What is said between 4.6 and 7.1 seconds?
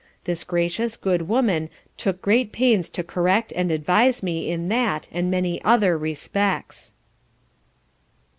that and many other respects.